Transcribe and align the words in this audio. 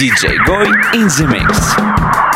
DJ 0.00 0.34
Goy 0.46 0.64
in 0.98 1.08
the 1.08 1.26
mix. 1.28 2.29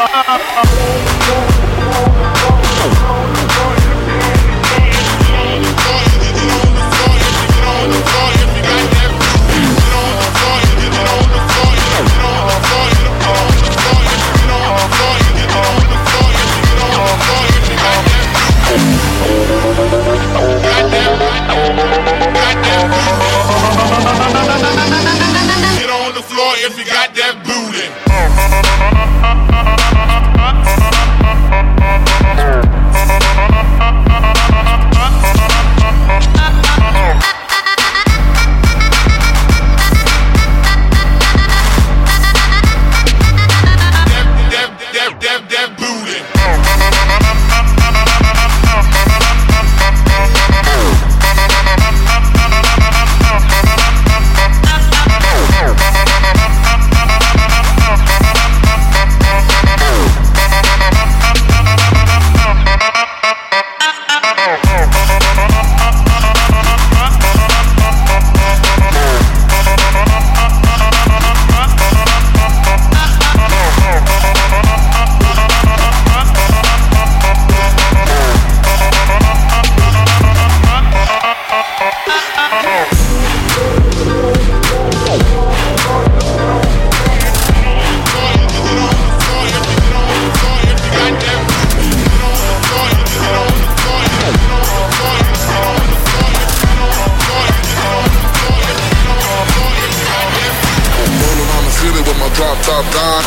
Ha 0.00 0.06
ha 0.06 0.22
ha 0.26 0.38
ha! 0.54 0.69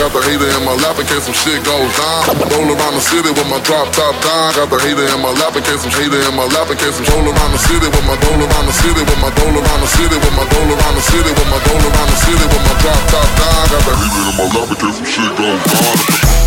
Got 0.01 0.09
the 0.09 0.21
hater 0.25 0.49
in 0.49 0.65
my 0.65 0.73
lap 0.81 0.97
in 0.97 1.05
case 1.05 1.29
some 1.29 1.37
shit 1.37 1.61
goes 1.61 1.91
down. 1.95 2.33
Roll 2.49 2.65
around 2.65 2.97
the 2.97 3.03
city 3.03 3.29
with 3.29 3.45
my 3.45 3.61
drop 3.61 3.93
top 3.93 4.17
down. 4.25 4.57
Got 4.57 4.73
the 4.73 4.79
hater 4.81 5.05
in 5.05 5.21
my 5.21 5.29
lap 5.37 5.53
in 5.53 5.61
case 5.61 5.85
some 5.85 5.93
hater 5.93 6.17
in 6.17 6.33
my 6.33 6.49
lap 6.49 6.67
in 6.73 6.77
case 6.81 6.97
some 6.97 7.05
roll 7.13 7.29
around 7.29 7.51
the 7.53 7.61
city 7.61 7.85
with 7.85 8.05
my 8.09 8.17
roll 8.25 8.41
around 8.41 8.65
the 8.65 8.73
city 8.73 9.01
with 9.05 9.19
my 9.21 9.29
roll 9.37 9.53
around 9.53 9.81
the 9.85 9.89
city 9.93 10.17
with 10.17 10.33
my 10.33 10.45
roll 10.49 10.69
around 10.73 10.95
the 10.97 11.05
city 11.05 11.29
with 11.29 11.49
my 11.49 11.59
roll 11.61 11.83
around 11.85 12.09
the 12.09 12.19
city 12.25 12.45
with 12.49 12.63
my 12.65 12.75
drop 12.81 13.01
top 13.13 13.29
down. 13.37 13.63
Got 13.69 13.81
the 13.85 13.93
hater 13.93 14.23
in 14.25 14.35
my 14.35 14.45
lap 14.49 14.69
in 14.73 14.77
case 14.81 14.97
some 14.97 15.05
shit 15.05 15.31
goes 15.37 15.61
down. 15.61 16.42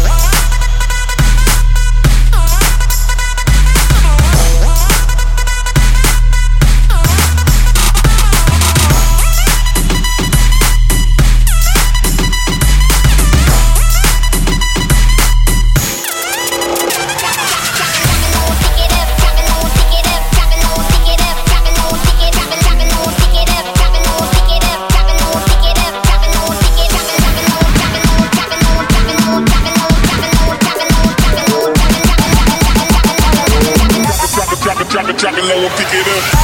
nigga. 36.07 36.36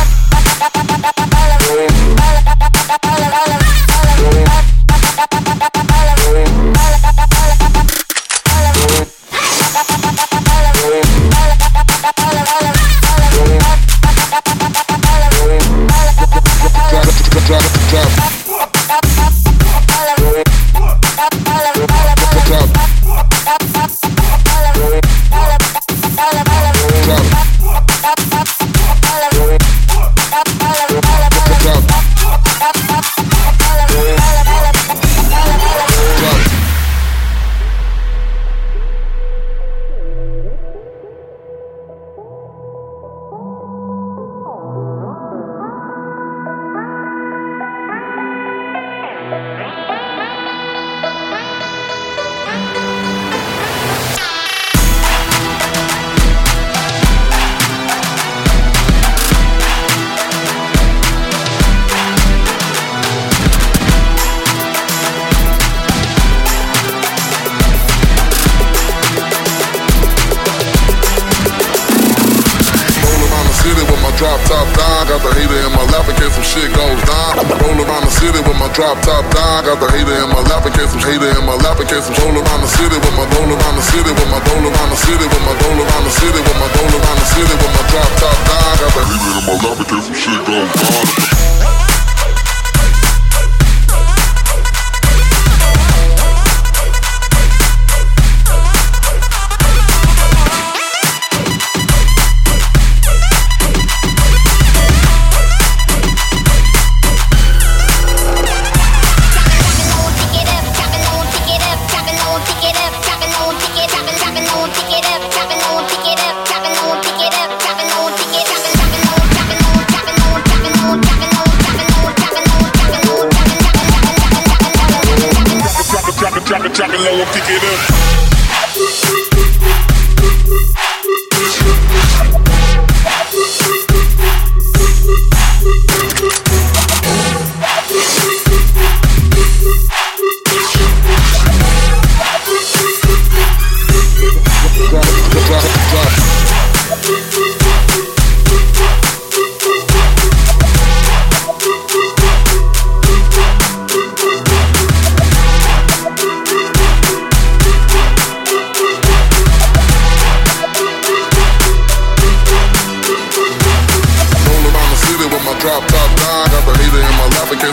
city 78.23 78.39
with 78.47 78.55
my 78.55 78.71
drop 78.71 78.95
top 79.03 79.27
down. 79.35 79.67
Got 79.67 79.83
the 79.83 79.91
hater 79.91 80.15
in 80.15 80.31
my 80.31 80.43
lap 80.47 80.63
and 80.63 80.75
catch 80.75 80.95
some 80.95 81.03
hater 81.03 81.27
in 81.27 81.43
my 81.43 81.59
lap 81.67 81.83
and 81.83 81.89
catch 81.91 82.07
some. 82.07 82.15
roll 82.23 82.39
around 82.39 82.63
the 82.63 82.71
city 82.71 82.95
with 82.95 83.15
my 83.19 83.27
roll 83.35 83.51
around 83.51 83.75
the 83.75 83.83
city 83.91 84.13
with 84.15 84.31
my 84.31 84.39
roll 84.47 84.63
around 84.63 84.91
the 84.95 84.99
city 85.03 85.27
with 85.27 85.43
my 85.43 85.55
roll 85.59 85.79
around 85.83 86.05
the 86.07 86.15
city 86.15 86.39
with 86.39 86.59
my 86.63 86.69
roll 86.71 86.95
around 87.03 87.19
the 87.19 87.27
city 87.35 87.55
with 87.59 87.73
my 87.75 87.83
drop 87.91 88.11
top 88.23 88.39
down. 88.47 88.73
Got 88.79 88.93
the 88.95 89.03
hater 89.11 89.33
in 89.35 89.43
my 89.43 89.55
lap 89.59 89.79
and 89.83 89.89
catch 89.91 90.07
some 90.07 90.15
shit 90.15 90.41
goes 90.47 90.71
down. 90.79 91.72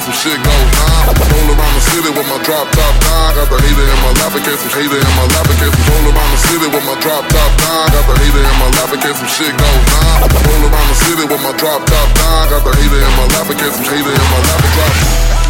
Some 0.09 0.33
shit 0.33 0.39
goes 0.41 0.69
down. 0.73 1.05
Roll 1.05 1.49
around 1.53 1.73
the 1.77 1.83
city 1.85 2.09
with 2.09 2.25
my 2.25 2.39
drop 2.41 2.65
top 2.73 2.95
down. 3.05 3.29
Got 3.37 3.47
the 3.53 3.57
hater 3.61 3.85
in 3.85 3.99
my 4.01 4.11
lap 4.17 4.33
in 4.33 4.41
case 4.41 4.57
some 4.57 4.73
hater 4.73 4.97
in 4.97 5.13
my 5.13 5.25
lap 5.29 5.45
in 5.45 5.57
case 5.61 5.69
some 5.69 5.85
roll 5.85 6.05
around 6.09 6.31
the 6.33 6.41
city 6.49 6.67
with 6.69 6.85
my 6.85 6.95
drop 6.97 7.23
top 7.29 7.51
down. 7.61 7.85
Got 7.93 8.05
the 8.09 8.15
hater 8.17 8.41
in 8.41 8.55
my 8.57 8.69
lap 8.73 8.89
in 8.89 8.99
case 9.05 9.17
some 9.21 9.29
shit 9.29 9.53
goes 9.53 9.83
down. 9.93 10.17
Roll 10.33 10.63
around 10.65 10.87
the 10.89 10.97
city 10.97 11.25
with 11.29 11.41
my 11.45 11.53
drop 11.61 11.85
top 11.85 12.09
down. 12.17 12.41
Got 12.49 12.61
the 12.65 12.73
hater 12.73 13.01
in 13.05 13.13
my 13.21 13.25
lap 13.37 13.47
in 13.53 13.57
case 13.61 13.75
some 13.77 13.85
hater 13.85 14.09
in 14.09 14.27
my 14.33 14.39
lap 14.49 14.61
and 14.65 14.73
drop. 14.73 15.48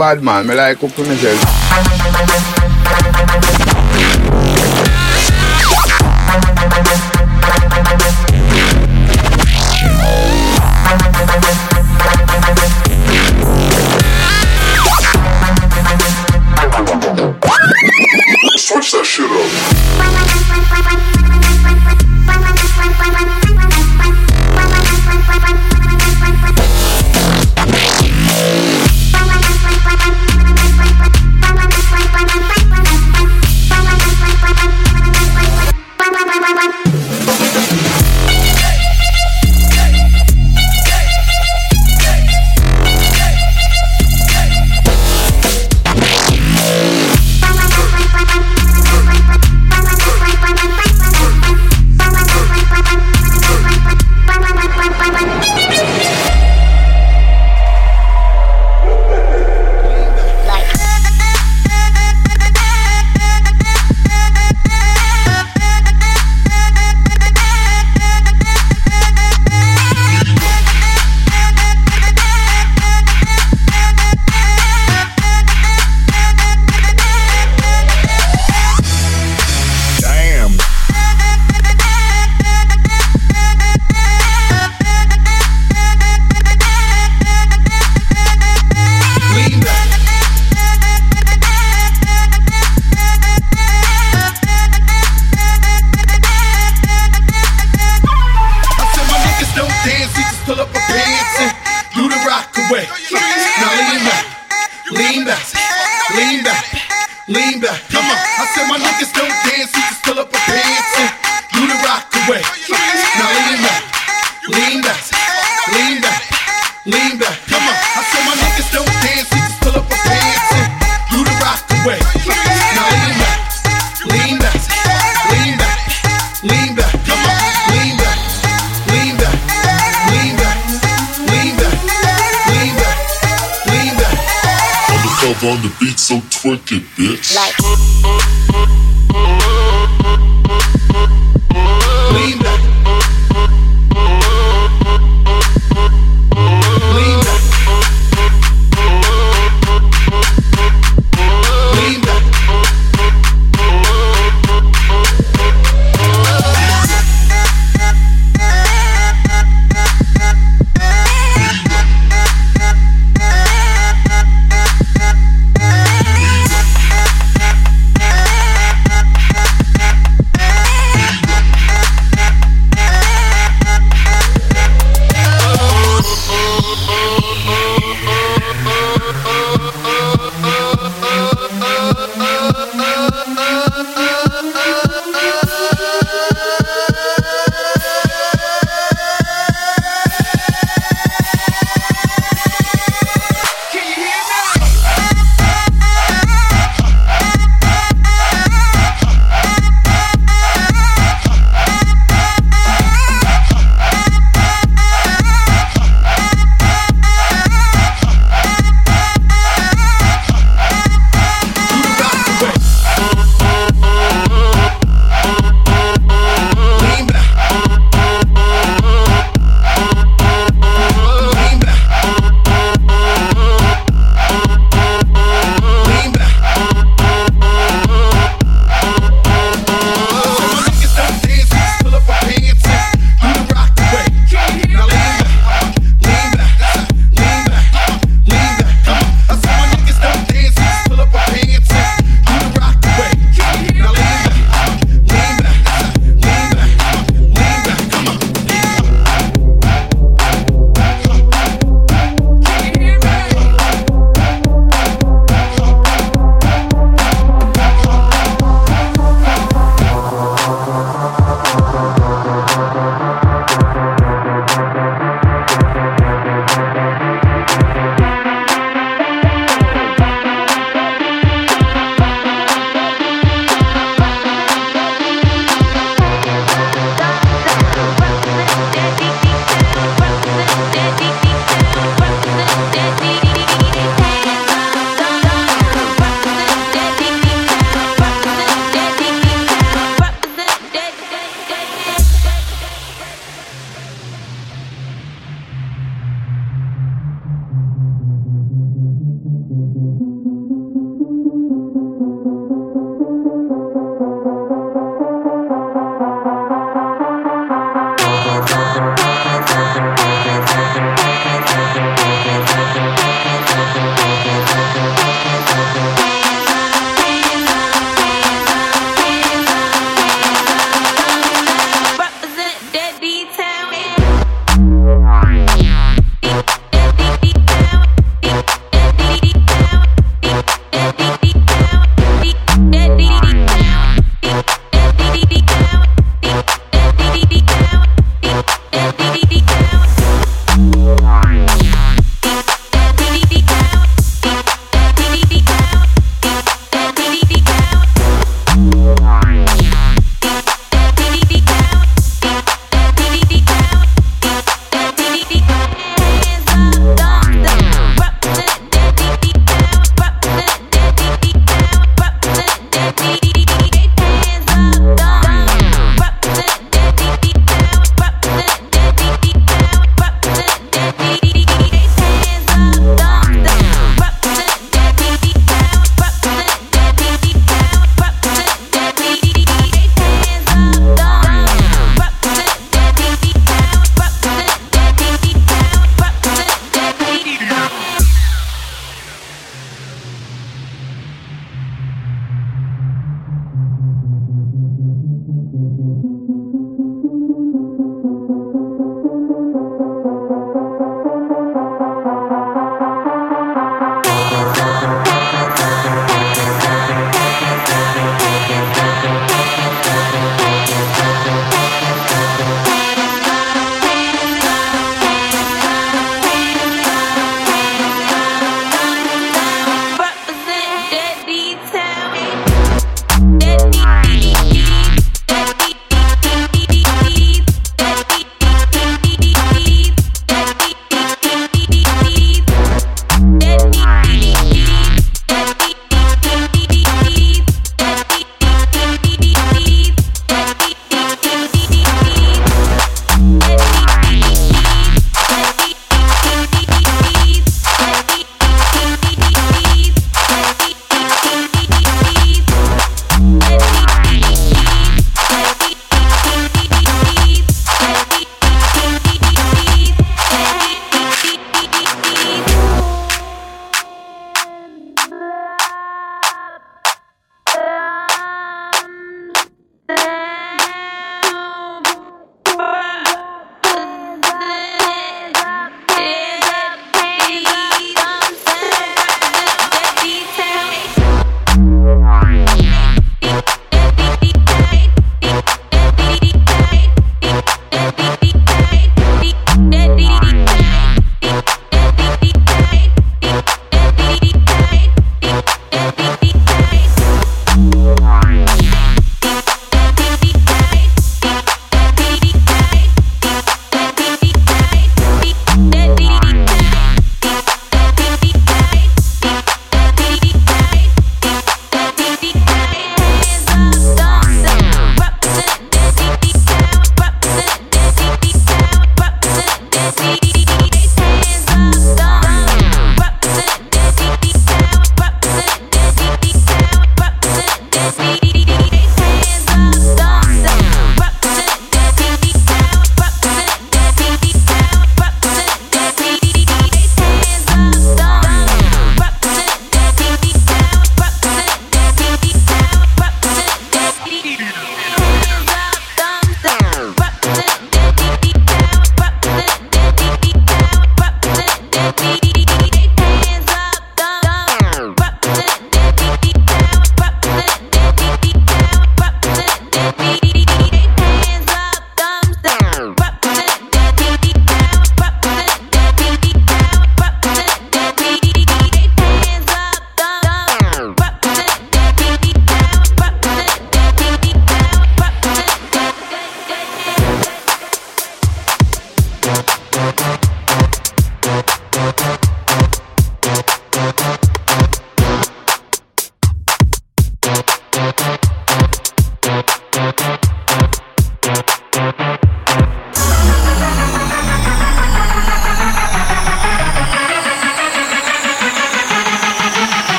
Bad 0.00 0.22
man, 0.22 0.46
me 0.46 0.54
like 0.54 0.78
cooking 0.78 1.06
myself. 1.08 2.19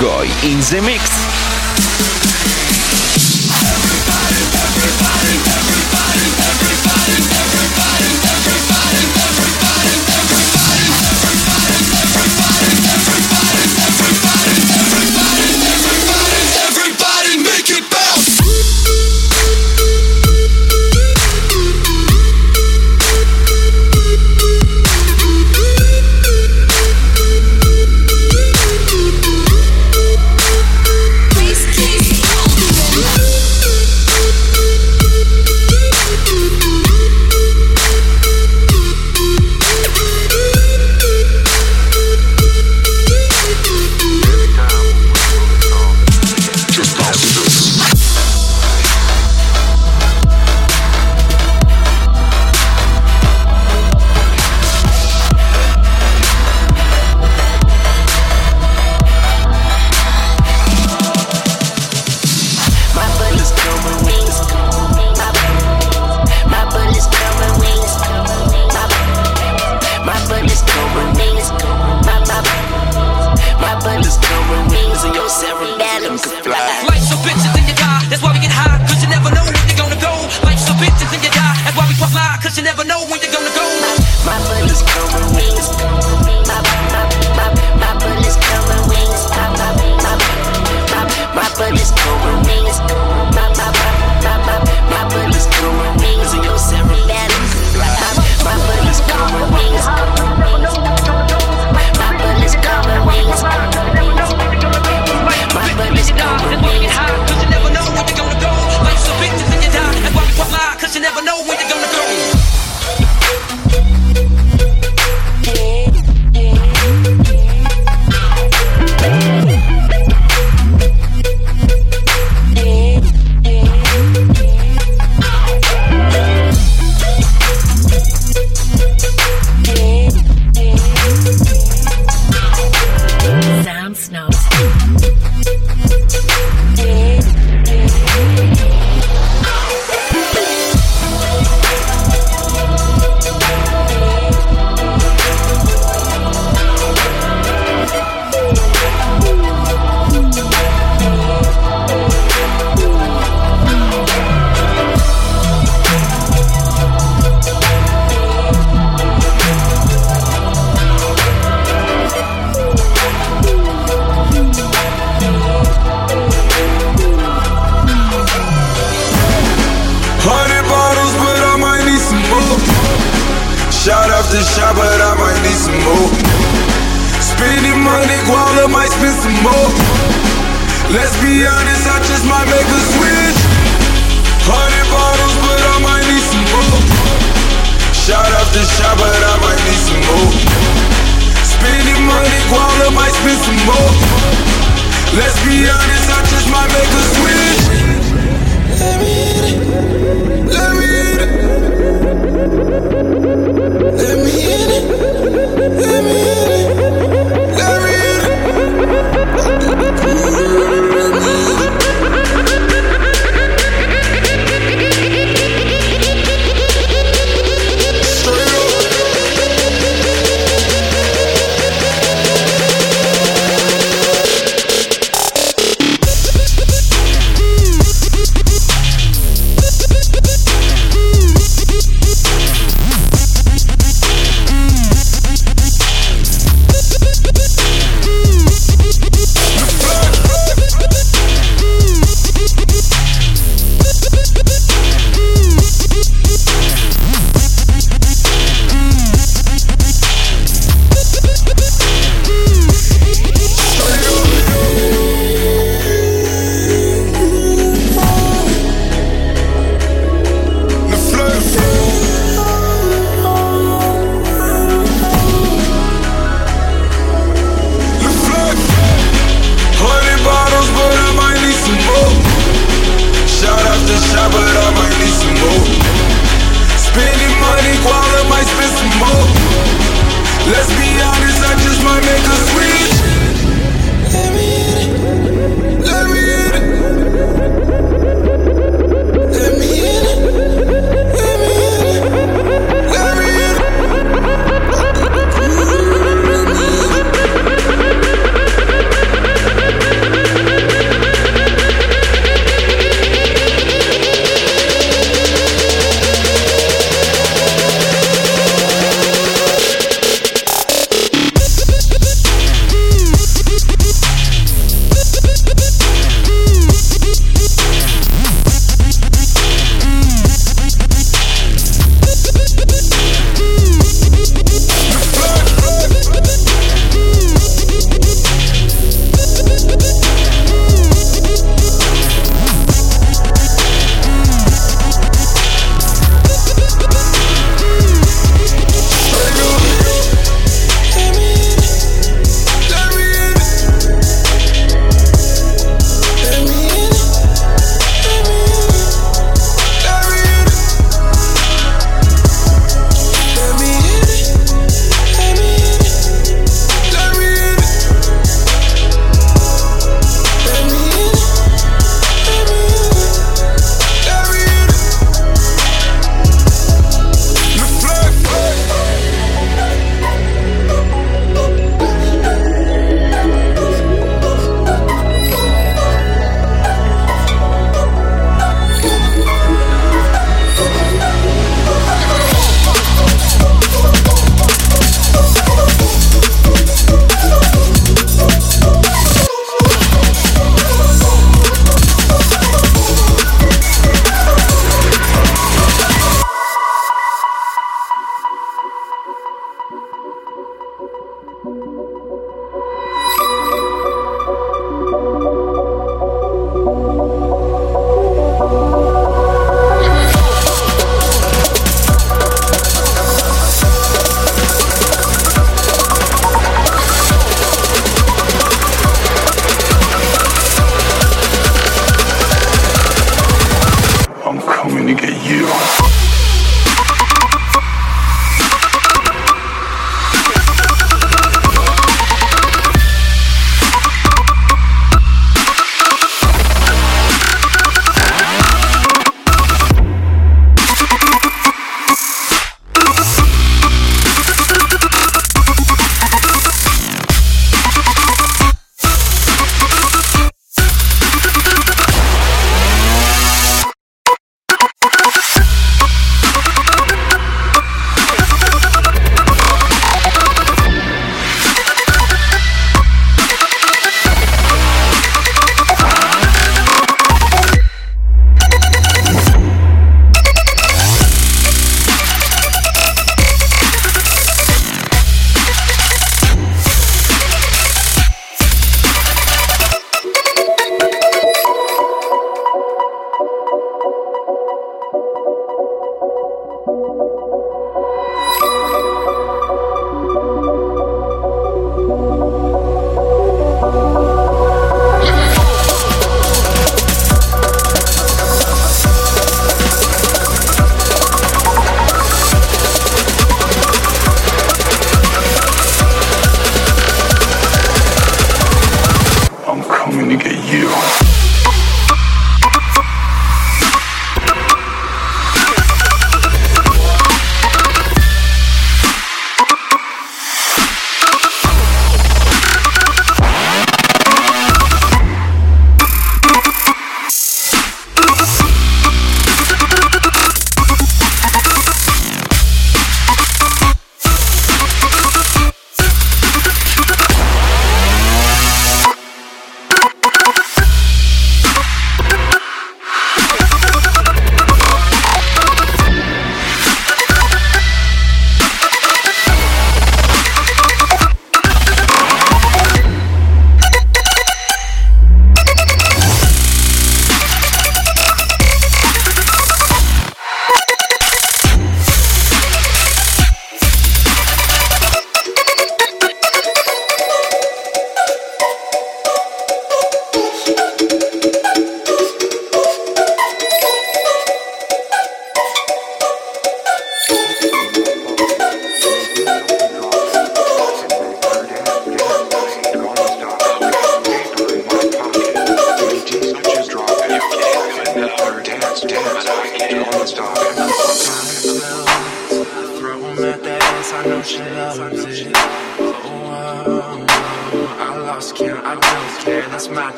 Goy 0.00 0.30
in 0.42 0.60
the 0.60 0.80
mix. 0.82 1.09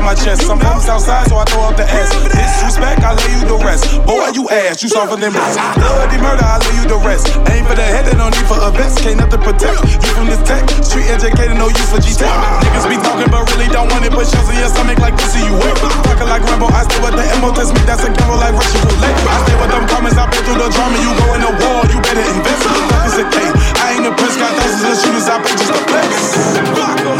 on 0.00 0.08
my 0.08 0.16
chest. 0.16 0.48
Some 0.48 0.58
hoes 0.58 0.88
outside, 0.88 1.28
so 1.28 1.36
I 1.36 1.44
throw 1.44 1.68
up 1.68 1.76
the 1.76 1.84
ass. 1.84 2.08
Disrespect, 2.32 3.04
I 3.04 3.12
lay 3.12 3.30
you 3.36 3.44
the 3.44 3.58
rest. 3.60 3.84
Boy, 4.08 4.32
you 4.32 4.48
ass, 4.48 4.80
you 4.82 4.88
softer 4.88 5.20
than 5.20 5.30
breast. 5.36 5.60
Bloody 5.76 6.16
murder, 6.16 6.40
I 6.40 6.56
lay 6.64 6.74
you 6.80 6.84
the 6.88 7.00
rest. 7.04 7.28
Aim 7.52 7.68
for 7.68 7.76
the 7.76 7.84
head, 7.84 8.08
they 8.08 8.16
don't 8.16 8.32
need 8.32 8.48
for 8.48 8.56
a 8.56 8.72
vest. 8.72 9.04
Can't 9.04 9.20
nothing 9.20 9.44
protect 9.44 9.76
you 9.84 10.00
from 10.16 10.26
this 10.32 10.40
tech. 10.48 10.64
Street 10.80 11.06
educated, 11.12 11.60
no 11.60 11.68
use 11.68 11.90
for 11.92 12.00
G-Tech. 12.00 12.32
Niggas 12.64 12.88
be 12.88 12.96
talking, 13.04 13.28
but 13.28 13.44
really 13.52 13.68
don't 13.68 13.92
want 13.92 14.08
it. 14.08 14.12
But 14.16 14.24
shells 14.24 14.48
in 14.48 14.56
your 14.56 14.72
stomach 14.72 14.98
like 14.98 15.14
pussy, 15.20 15.44
you 15.44 15.54
wet. 15.60 15.76
Talking 16.08 16.28
like 16.32 16.42
Rambo, 16.48 16.72
I 16.72 16.82
stay 16.88 17.00
with 17.04 17.14
the 17.14 17.24
MO. 17.44 17.52
Test 17.52 17.76
me, 17.76 17.84
that's 17.84 18.02
a 18.02 18.10
gamble 18.10 18.40
like 18.40 18.56
Russian 18.56 18.82
roulette. 18.88 19.16
I 19.28 19.36
stay 19.44 19.56
with 19.60 19.70
them 19.70 19.84
comments, 19.92 20.16
I 20.16 20.24
been 20.32 20.42
through 20.48 20.60
the 20.64 20.68
drama. 20.72 20.96
You 20.96 21.12
go 21.12 21.26
in 21.36 21.40
the 21.44 21.52
war, 21.60 21.80
you 21.92 21.98
better 22.00 22.24
invest. 22.24 22.62
Fuck 22.64 23.04
is 23.04 23.16
a 23.20 23.26
game. 23.28 23.54
I 23.84 24.00
ain't 24.00 24.06
impressed, 24.08 24.40
got 24.40 24.52
thousands 24.56 24.86
of 24.88 24.96
shooters, 24.96 25.28
I 25.28 25.36
pay 25.44 25.54
just 25.60 25.72
a 25.76 25.78
flex. 25.84 26.08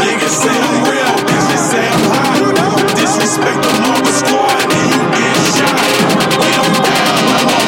Niggas 0.01 0.35
say 0.41 0.55
I'm 0.55 0.77
real, 0.89 1.13
bitches 1.29 1.63
say 1.69 1.85
I'm 1.85 2.03
high. 2.09 2.70
Disrespect 3.11 3.59
the 3.61 3.73
mama 3.81 4.07
squad, 4.07 4.71
and 4.71 4.71
you 4.71 4.99
get 5.11 5.35
shot. 5.51 5.75
We 6.39 6.47
don't 6.55 6.79
down, 6.79 7.27
I'm 7.35 7.51
on 7.51 7.67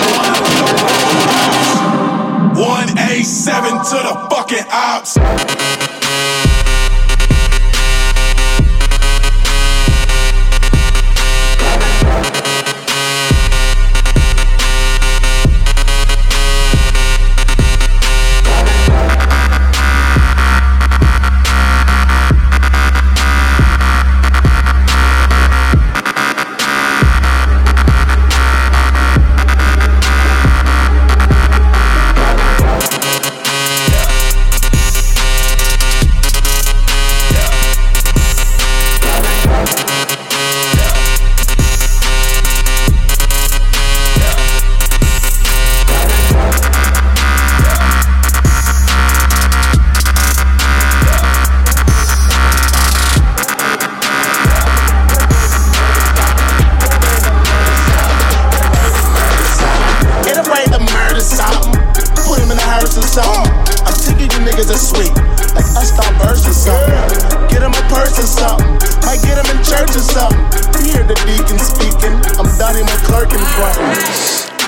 one. 2.56 2.96
187 2.96 3.76
to 3.76 3.98
the 4.08 4.16
fucking 4.32 4.68
ops. 4.72 5.63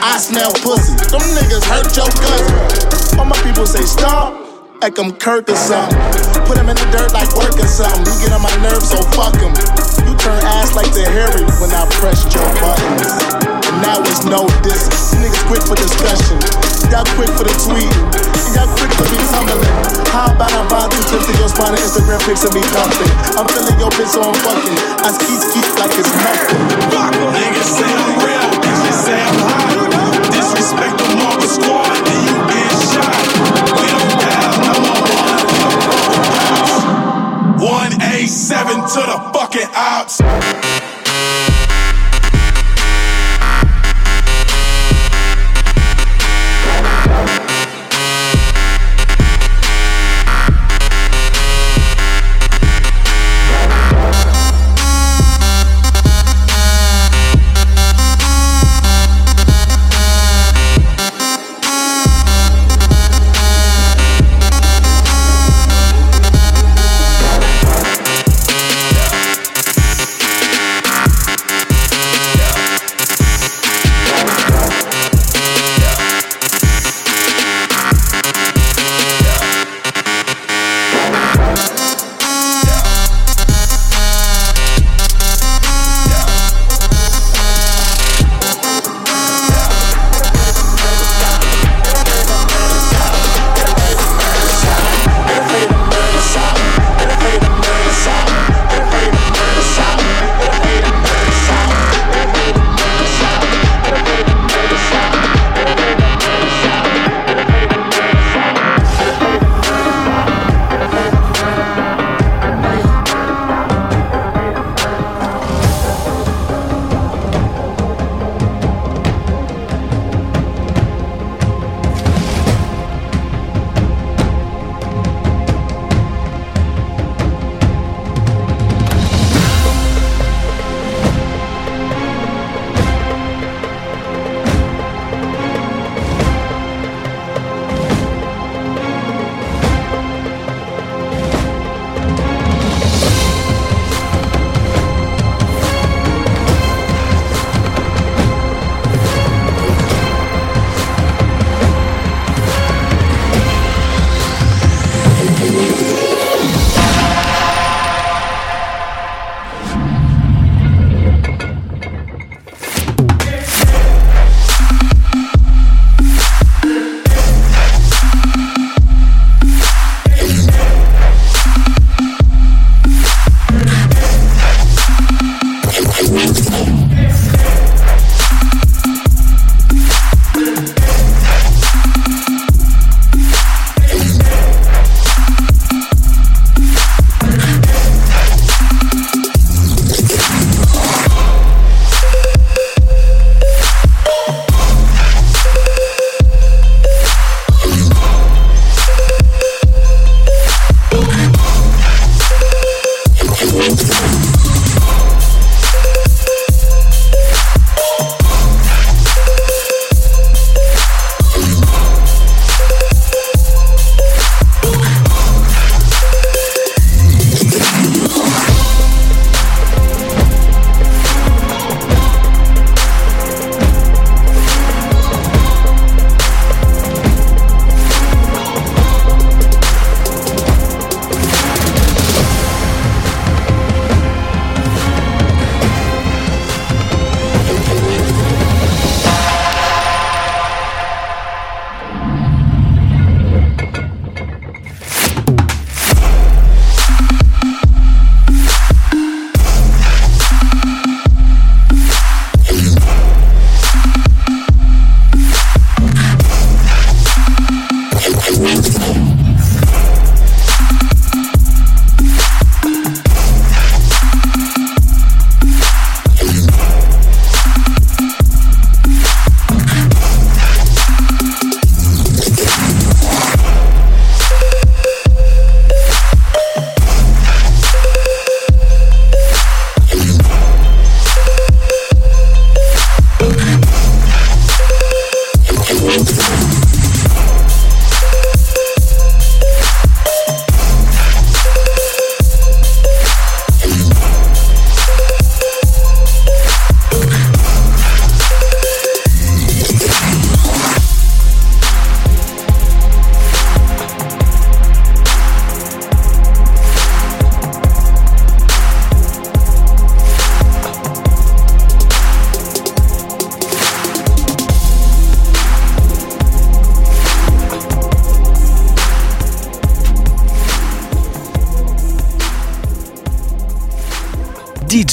I 0.06 0.22
smell 0.22 0.54
pussy. 0.62 0.94
Them 1.10 1.26
niggas 1.34 1.66
hurt 1.66 1.90
your 1.98 2.06
cousin. 2.06 3.18
All 3.18 3.26
my 3.26 3.34
people 3.42 3.66
say 3.66 3.82
stop. 3.82 4.38
Like 4.78 5.02
I'm 5.02 5.10
Kirk 5.18 5.50
or 5.50 5.58
something. 5.58 5.98
Put 6.46 6.62
him 6.62 6.70
in 6.70 6.78
the 6.78 6.86
dirt 6.94 7.10
like 7.10 7.34
work 7.34 7.58
or 7.58 7.66
something. 7.66 8.06
You 8.06 8.30
get 8.30 8.38
on 8.38 8.46
my 8.46 8.54
nerves, 8.62 8.94
so 8.94 9.02
fuck 9.18 9.34
him. 9.42 9.50
You 10.06 10.14
turn 10.22 10.38
ass 10.62 10.78
like 10.78 10.94
the 10.94 11.10
Harry 11.10 11.42
when 11.58 11.74
I 11.74 11.90
pressed 11.98 12.30
your 12.38 12.46
buttons. 12.62 13.02
And 13.66 13.82
now 13.82 13.98
it's 14.06 14.22
no 14.30 14.46
diss. 14.62 14.86
Niggas 15.18 15.42
quick 15.50 15.66
for 15.66 15.74
discussion. 15.74 16.38
Y'all 16.94 17.08
quick 17.18 17.34
for 17.34 17.50
the 17.50 17.56
tweet. 17.66 17.90
Y'all 18.54 18.70
quick 18.78 18.94
for 18.94 19.10
me 19.10 19.18
tumbling. 19.34 19.74
How 20.14 20.30
about 20.30 20.54
I 20.54 20.62
buy 20.70 20.86
two 20.86 21.02
tips 21.10 21.26
to 21.26 21.34
your 21.34 21.50
spine 21.50 21.74
and 21.74 21.82
Instagram 21.82 22.22
pics 22.30 22.46
of 22.46 22.54
me 22.54 22.62
dumping? 22.70 23.10
I'm 23.42 23.50
feeling 23.50 23.74
your 23.82 23.90
bitch 23.98 24.14
so 24.14 24.22
I'm 24.22 24.38
fucking. 24.38 24.78
I 25.02 25.10
skeet 25.18 25.42
skeet 25.50 25.66
like 25.82 25.98
it's 25.98 26.14
nothing. 26.14 26.62
Niggas 27.34 27.70
say 27.74 27.90
I'm 27.90 28.14
real, 28.22 28.48
bitches 28.62 28.98
say 29.02 29.18
I'm 29.18 29.42
hot. 29.50 29.65
187 37.60 38.76
to 38.76 39.02
the 39.06 39.32
fucking 39.34 39.70
ops. 39.76 40.95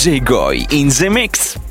DJ 0.02 0.24
Goy 0.24 0.66
in 0.72 0.88
the 0.88 1.08
mix. 1.08 1.61